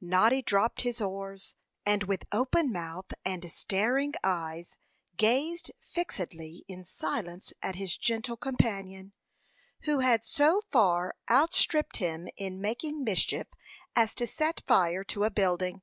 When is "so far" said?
10.26-11.14